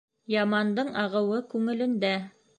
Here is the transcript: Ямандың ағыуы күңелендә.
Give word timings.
Ямандың 0.35 0.89
ағыуы 1.03 1.39
күңелендә. 1.53 2.15